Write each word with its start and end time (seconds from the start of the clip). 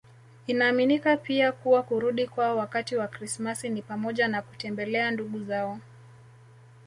Inaaminika 0.47 1.17
pia 1.17 1.51
kuwa 1.51 1.83
kurudi 1.83 2.27
kwao 2.27 2.57
wakati 2.57 2.95
wa 2.95 3.07
Krismasi 3.07 3.69
ni 3.69 3.81
pamoja 3.81 4.27
na 4.27 4.41
kutembelea 4.41 5.11
ndugu 5.11 5.43
zao 5.43 5.79